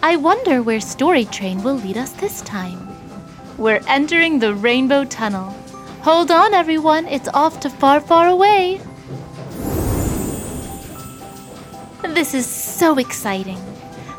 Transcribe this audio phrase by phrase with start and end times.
[0.00, 2.78] I wonder where Story Train will lead us this time.
[3.56, 5.50] We're entering the Rainbow Tunnel.
[6.02, 8.80] Hold on, everyone, it's off to far, far away.
[12.04, 13.60] This is so exciting.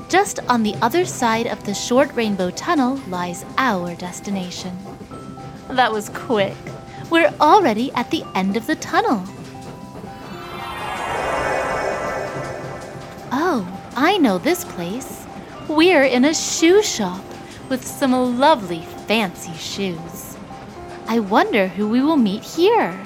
[0.09, 4.77] Just on the other side of the short rainbow tunnel lies our destination.
[5.69, 6.57] That was quick.
[7.09, 9.23] We're already at the end of the tunnel.
[13.31, 15.25] Oh, I know this place.
[15.69, 17.23] We're in a shoe shop
[17.69, 20.35] with some lovely fancy shoes.
[21.05, 22.99] I wonder who we will meet here.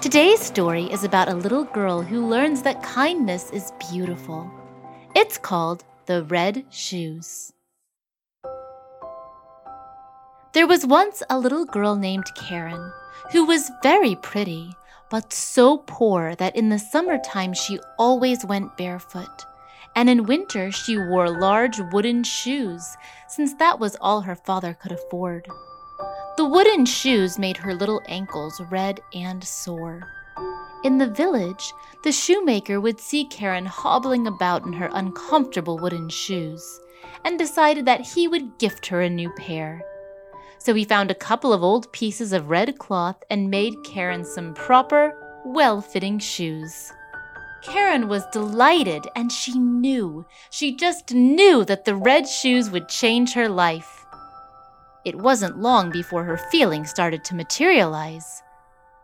[0.00, 4.50] Today's story is about a little girl who learns that kindness is beautiful.
[5.14, 7.52] It's called The Red Shoes.
[10.54, 12.90] There was once a little girl named Karen
[13.30, 14.72] who was very pretty,
[15.10, 19.44] but so poor that in the summertime she always went barefoot
[19.98, 24.92] and in winter she wore large wooden shoes, since that was all her father could
[24.92, 25.48] afford.
[26.36, 30.08] The wooden shoes made her little ankles red and sore.
[30.84, 31.72] In the village,
[32.04, 36.80] the shoemaker would see Karen hobbling about in her uncomfortable wooden shoes
[37.24, 39.82] and decided that he would gift her a new pair.
[40.60, 44.54] So he found a couple of old pieces of red cloth and made Karen some
[44.54, 45.12] proper,
[45.44, 46.92] well fitting shoes.
[47.62, 53.32] Karen was delighted, and she knew, she just knew that the red shoes would change
[53.32, 54.06] her life.
[55.04, 58.42] It wasn't long before her feelings started to materialize.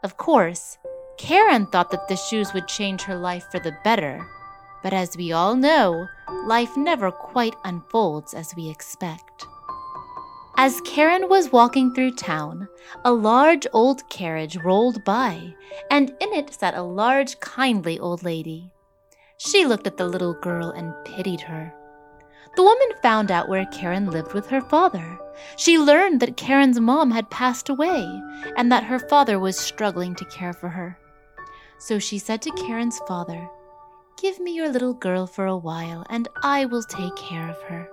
[0.03, 0.78] Of course,
[1.19, 4.26] Karen thought that the shoes would change her life for the better,
[4.82, 6.06] but as we all know,
[6.44, 9.47] life never quite unfolds as we expect.
[10.56, 12.69] As Karen was walking through town,
[13.04, 15.53] a large old carriage rolled by,
[15.91, 18.70] and in it sat a large, kindly old lady.
[19.37, 21.75] She looked at the little girl and pitied her.
[22.54, 25.19] The woman found out where Karen lived with her father.
[25.56, 28.22] She learned that Karen's mom had passed away
[28.56, 30.97] and that her father was struggling to care for her.
[31.78, 33.48] So she said to Karen's father,
[34.22, 37.88] Give me your little girl for a while, and I will take care of her.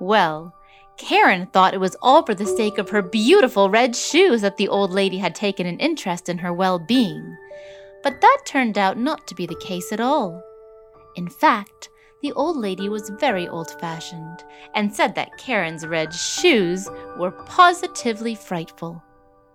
[0.00, 0.54] Well,
[0.96, 4.68] Karen thought it was all for the sake of her beautiful red shoes that the
[4.68, 7.36] old lady had taken an interest in her well being.
[8.02, 10.42] But that turned out not to be the case at all.
[11.16, 11.88] In fact,
[12.22, 14.44] the old lady was very old fashioned
[14.74, 16.88] and said that Karen's red shoes
[17.18, 19.02] were positively frightful.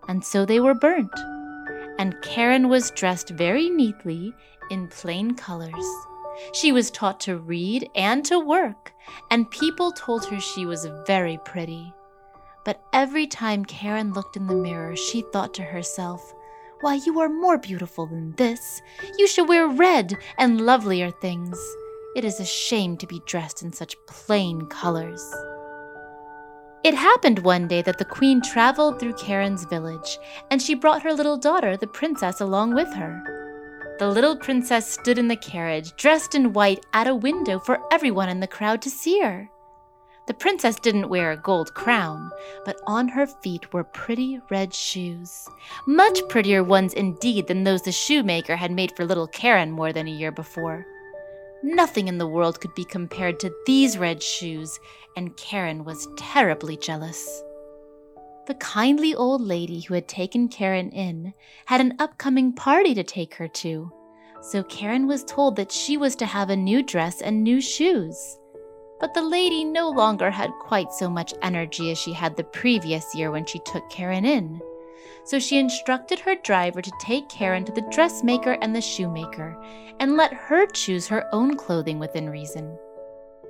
[0.07, 1.13] And so they were burnt.
[1.97, 4.33] And Karen was dressed very neatly
[4.69, 5.85] in plain colors.
[6.53, 8.93] She was taught to read and to work,
[9.31, 11.93] and people told her she was very pretty.
[12.65, 16.33] But every time Karen looked in the mirror, she thought to herself,
[16.81, 18.81] Why, you are more beautiful than this.
[19.17, 21.57] You should wear red and lovelier things.
[22.15, 25.23] It is a shame to be dressed in such plain colors.
[26.83, 30.17] It happened one day that the queen traveled through Karen's village,
[30.49, 33.38] and she brought her little daughter, the princess, along with her.
[33.99, 38.29] The little princess stood in the carriage, dressed in white, at a window for everyone
[38.29, 39.49] in the crowd to see her.
[40.25, 42.31] The princess didn't wear a gold crown,
[42.63, 45.49] but on her feet were pretty red shoes.
[45.85, 50.07] Much prettier ones indeed than those the shoemaker had made for little Karen more than
[50.07, 50.85] a year before.
[51.61, 54.79] Nothing in the world could be compared to these red shoes,
[55.17, 57.43] and Karen was terribly jealous.
[58.49, 61.35] The kindly old lady who had taken Karen in
[61.67, 63.91] had an upcoming party to take her to,
[64.41, 68.39] so Karen was told that she was to have a new dress and new shoes.
[68.99, 73.13] But the lady no longer had quite so much energy as she had the previous
[73.13, 74.59] year when she took Karen in.
[75.25, 79.63] So she instructed her driver to take Karen to the dressmaker and the shoemaker
[79.99, 82.75] and let her choose her own clothing within reason.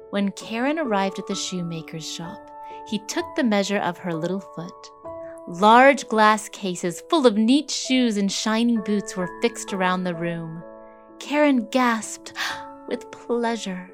[0.09, 2.51] When Karen arrived at the shoemaker's shop,
[2.89, 4.91] he took the measure of her little foot.
[5.47, 10.63] Large glass cases full of neat shoes and shining boots were fixed around the room.
[11.19, 12.33] Karen gasped
[12.87, 13.89] with pleasure.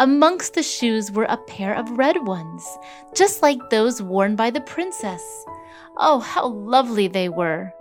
[0.00, 2.66] Amongst the shoes were a pair of red ones,
[3.14, 5.22] just like those worn by the princess.
[5.96, 7.72] Oh, how lovely they were!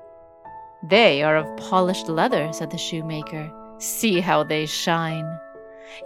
[0.90, 3.52] They are of polished leather, said the shoemaker.
[3.80, 5.26] See how they shine.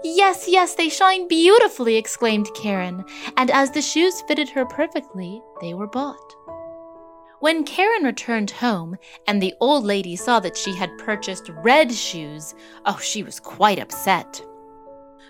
[0.04, 3.04] Yes, yes, they shine beautifully, exclaimed Karen,
[3.38, 6.36] and as the shoes fitted her perfectly, they were bought.
[7.40, 8.98] When Karen returned home
[9.28, 12.56] and the old lady saw that she had purchased red shoes,
[12.86, 14.42] oh, she was quite upset.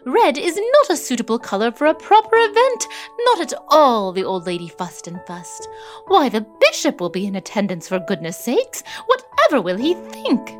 [0.06, 2.88] Red is not a suitable color for a proper event.
[3.25, 5.68] Not at all, the old lady fussed and fussed.
[6.06, 8.84] Why, the bishop will be in attendance for goodness sakes.
[9.08, 10.51] Whatever will he think?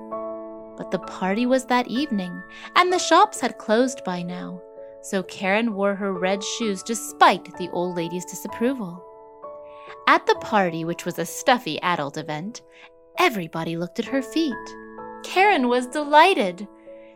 [0.78, 2.42] But the party was that evening,
[2.76, 4.62] and the shops had closed by now,
[5.02, 9.04] so Karen wore her red shoes despite the old lady's disapproval.
[10.08, 12.62] At the party, which was a stuffy adult event,
[13.18, 14.54] everybody looked at her feet.
[15.24, 16.68] Karen was delighted.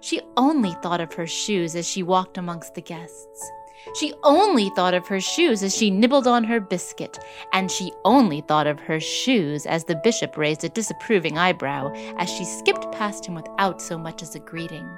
[0.02, 3.52] She only thought of her shoes as she walked amongst the guests.
[3.96, 7.18] She only thought of her shoes as she nibbled on her biscuit,
[7.54, 12.30] and she only thought of her shoes as the bishop raised a disapproving eyebrow as
[12.30, 14.90] she skipped past him without so much as a greeting.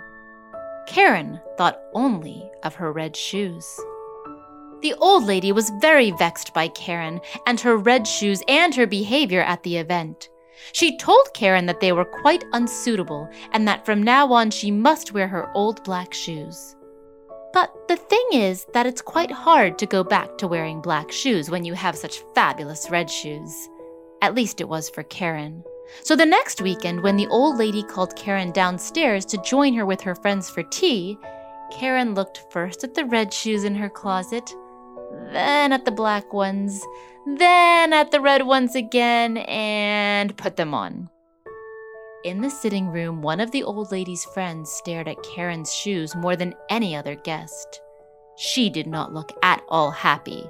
[0.88, 3.80] Karen thought only of her red shoes.
[4.81, 9.42] The old lady was very vexed by Karen and her red shoes and her behavior
[9.42, 10.30] at the event.
[10.74, 15.13] She told Karen that they were quite unsuitable and that from now on she must
[15.13, 16.75] wear her old black shoes.
[17.53, 21.50] But the thing is that it's quite hard to go back to wearing black shoes
[21.50, 23.69] when you have such fabulous red shoes.
[24.21, 25.63] At least it was for Karen.
[26.03, 30.00] So the next weekend, when the old lady called Karen downstairs to join her with
[30.01, 31.18] her friends for tea,
[31.71, 34.53] Karen looked first at the red shoes in her closet,
[35.33, 36.86] then at the black ones,
[37.25, 41.09] then at the red ones again, and put them on.
[42.24, 46.36] In the sitting room, one of the old lady's friends stared at Karen's shoes more
[46.36, 47.82] than any other guest.
[48.38, 50.48] She did not look at all happy.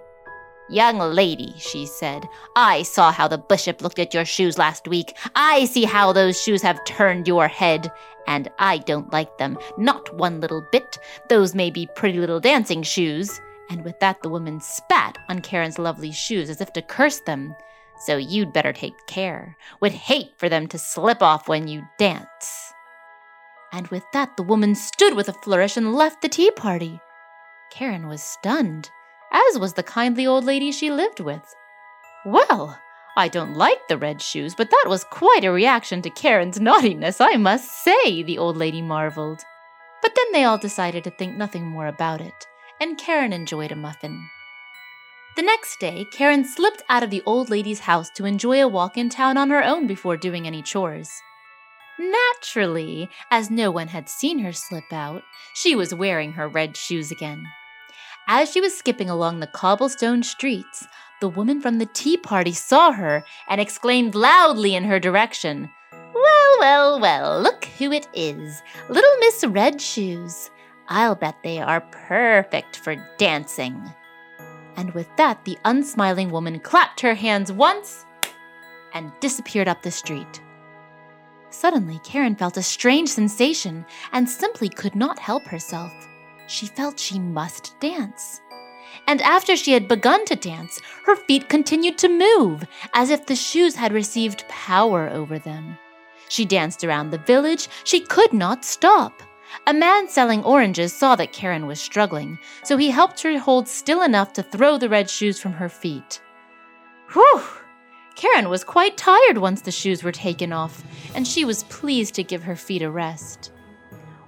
[0.70, 2.28] Young lady, she said,
[2.58, 5.16] I saw how the bishop looked at your shoes last week.
[5.34, 7.90] I see how those shoes have turned your head,
[8.28, 10.98] and I don't like them, not one little bit.
[11.30, 13.40] Those may be pretty little dancing shoes.
[13.70, 17.56] And with that, the woman spat on Karen's lovely shoes as if to curse them.
[18.06, 19.56] So you'd better take care.
[19.80, 22.74] Would hate for them to slip off when you dance.
[23.72, 27.00] And with that, the woman stood with a flourish and left the tea party.
[27.72, 28.90] Karen was stunned,
[29.32, 31.56] as was the kindly old lady she lived with.
[32.26, 32.78] Well,
[33.16, 37.22] I don't like the red shoes, but that was quite a reaction to Karen's naughtiness,
[37.22, 39.42] I must say, the old lady marveled.
[40.02, 42.48] But then they all decided to think nothing more about it
[42.82, 44.28] and Karen enjoyed a muffin.
[45.36, 48.98] The next day, Karen slipped out of the old lady's house to enjoy a walk
[48.98, 51.10] in town on her own before doing any chores.
[51.98, 55.24] Naturally, as no one had seen her slip out,
[55.54, 57.46] she was wearing her red shoes again.
[58.28, 60.86] As she was skipping along the cobblestone streets,
[61.22, 65.70] the woman from the tea party saw her and exclaimed loudly in her direction,
[66.14, 70.50] Well, well, well, look who it is Little Miss Red Shoes.
[70.90, 73.94] I'll bet they are perfect for dancing.
[74.76, 78.06] And with that, the unsmiling woman clapped her hands once
[78.94, 80.42] and disappeared up the street.
[81.50, 85.92] Suddenly, Karen felt a strange sensation and simply could not help herself.
[86.48, 88.42] She felt she must dance.
[89.08, 93.36] And after she had begun to dance, her feet continued to move, as if the
[93.36, 95.78] shoes had received power over them.
[96.30, 99.22] She danced around the village, she could not stop.
[99.68, 104.02] A man selling oranges saw that Karen was struggling, so he helped her hold still
[104.02, 106.22] enough to throw the red shoes from her feet.
[107.14, 107.42] Whew!
[108.16, 110.84] Karen was quite tired once the shoes were taken off,
[111.16, 113.52] and she was pleased to give her feet a rest.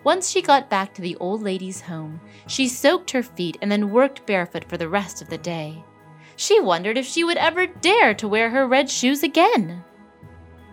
[0.03, 3.91] Once she got back to the old lady's home, she soaked her feet and then
[3.91, 5.83] worked barefoot for the rest of the day.
[6.35, 9.83] She wondered if she would ever dare to wear her red shoes again.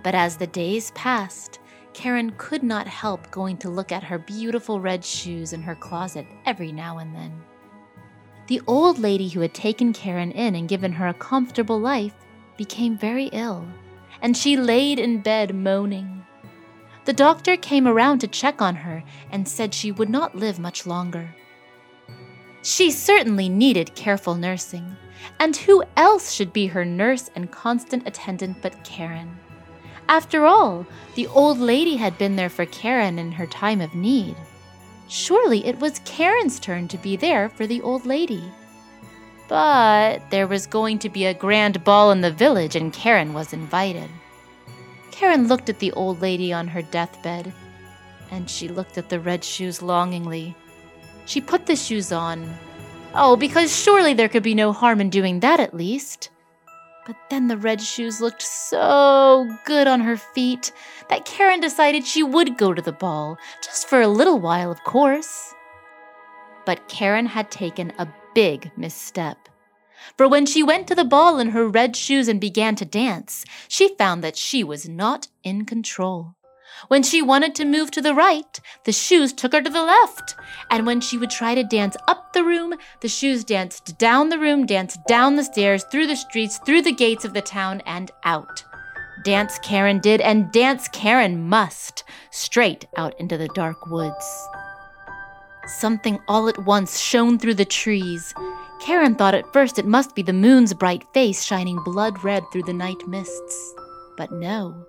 [0.02, 1.61] But as the days passed,
[2.00, 6.26] Karen could not help going to look at her beautiful red shoes in her closet
[6.47, 7.42] every now and then.
[8.47, 12.14] The old lady who had taken Karen in and given her a comfortable life
[12.57, 13.69] became very ill,
[14.23, 16.25] and she laid in bed moaning.
[17.04, 20.87] The doctor came around to check on her and said she would not live much
[20.87, 21.35] longer.
[22.62, 24.97] She certainly needed careful nursing,
[25.38, 29.38] and who else should be her nurse and constant attendant but Karen?
[30.09, 34.37] After all, the old lady had been there for Karen in her time of need.
[35.09, 38.45] Surely it was Karen's turn to be there for the old lady.
[39.49, 43.52] But there was going to be a grand ball in the village, and Karen was
[43.52, 44.09] invited.
[45.11, 47.52] Karen looked at the old lady on her deathbed,
[48.30, 50.54] and she looked at the red shoes longingly.
[51.26, 52.49] She put the shoes on.
[53.14, 56.30] Oh, because surely there could be no harm in doing that at least.
[57.11, 60.71] But then the red shoes looked so good on her feet
[61.09, 64.85] that Karen decided she would go to the ball, just for a little while, of
[64.85, 65.52] course.
[66.64, 69.49] But Karen had taken a big misstep.
[70.17, 73.45] For when she went to the ball in her red shoes and began to dance,
[73.67, 76.37] she found that she was not in control.
[76.89, 80.35] When she wanted to move to the right, the shoes took her to the left.
[80.71, 84.39] And when she would try to dance up the room, the shoes danced down the
[84.39, 88.11] room, danced down the stairs, through the streets, through the gates of the town, and
[88.25, 88.65] out.
[89.23, 94.49] Dance Karen did, and dance Karen must, straight out into the dark woods.
[95.67, 98.35] Something all at once shone through the trees.
[98.81, 102.62] Karen thought at first it must be the moon's bright face shining blood red through
[102.62, 103.75] the night mists.
[104.17, 104.87] But no,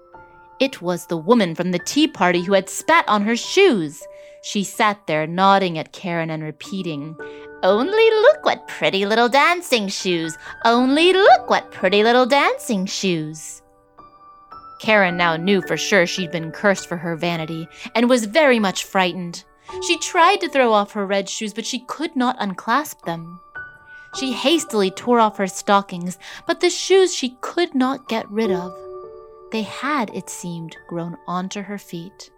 [0.62, 4.04] it was the woman from the tea party who had spat on her shoes.
[4.44, 7.18] She sat there nodding at Karen and repeating,
[7.64, 10.38] Only look what pretty little dancing shoes!
[10.64, 13.64] Only look what pretty little dancing shoes!
[14.80, 18.84] Karen now knew for sure she'd been cursed for her vanity and was very much
[18.84, 19.44] frightened.
[19.88, 23.40] She tried to throw off her red shoes, but she could not unclasp them.
[24.16, 28.76] She hastily tore off her stockings, but the shoes she could not get rid of.
[29.52, 32.32] They had, it seemed, grown onto her feet.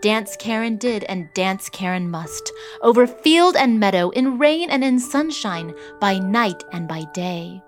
[0.00, 5.00] Dance Karen did, and dance Karen must, over field and meadow, in rain and in
[5.00, 7.62] sunshine, by night and by day.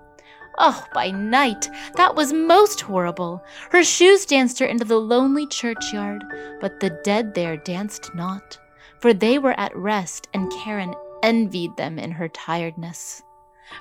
[0.59, 3.43] Oh, by night, that was most horrible.
[3.71, 6.23] Her shoes danced her into the lonely churchyard,
[6.61, 8.59] but the dead there danced not,
[9.01, 13.23] for they were at rest, and Karen envied them in her tiredness.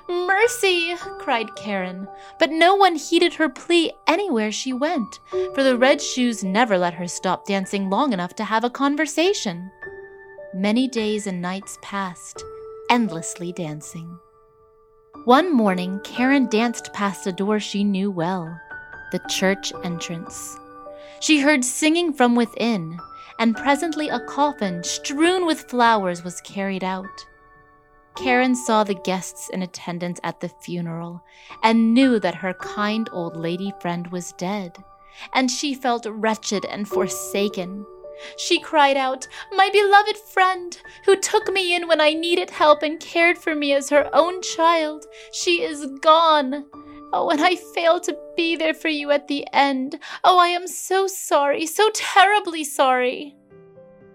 [0.08, 0.94] Mercy!
[1.18, 5.20] cried Karen, but no one heeded her plea anywhere she went,
[5.54, 9.70] for the red shoes never let her stop dancing long enough to have a conversation.
[10.54, 12.42] Many days and nights passed,
[12.90, 14.18] endlessly dancing.
[15.24, 18.58] One morning, Karen danced past a door she knew well
[19.12, 20.56] the church entrance.
[21.20, 22.98] She heard singing from within,
[23.38, 27.26] and presently a coffin strewn with flowers was carried out.
[28.16, 31.22] Karen saw the guests in attendance at the funeral
[31.62, 34.82] and knew that her kind old lady friend was dead,
[35.32, 37.86] and she felt wretched and forsaken.
[38.36, 43.00] She cried out, My beloved friend, who took me in when I needed help and
[43.00, 46.66] cared for me as her own child, she is gone.
[47.12, 49.98] Oh, and I failed to be there for you at the end.
[50.22, 53.36] Oh, I am so sorry, so terribly sorry.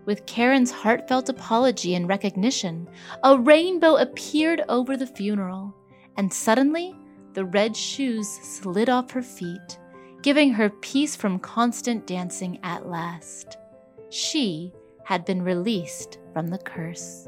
[0.06, 2.88] With Karen's heartfelt apology and recognition,
[3.24, 5.74] a rainbow appeared over the funeral,
[6.16, 6.96] and suddenly
[7.34, 9.80] the red shoes slid off her feet,
[10.22, 13.58] giving her peace from constant dancing at last.
[14.12, 14.72] She
[15.04, 17.28] had been released from the curse.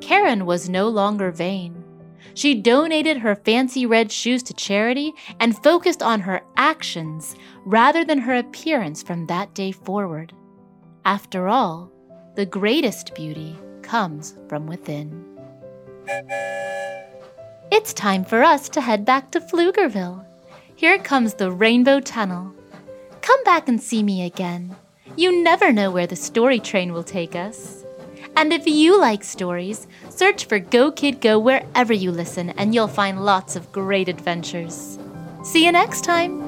[0.00, 1.84] Karen was no longer vain.
[2.34, 8.18] She donated her fancy red shoes to charity and focused on her actions rather than
[8.18, 10.32] her appearance from that day forward.
[11.08, 11.90] After all,
[12.34, 15.24] the greatest beauty comes from within.
[17.72, 20.22] It's time for us to head back to Pflugerville.
[20.76, 22.52] Here comes the Rainbow Tunnel.
[23.22, 24.76] Come back and see me again.
[25.16, 27.86] You never know where the story train will take us.
[28.36, 32.86] And if you like stories, search for Go Kid Go wherever you listen, and you'll
[32.86, 34.98] find lots of great adventures.
[35.42, 36.47] See you next time!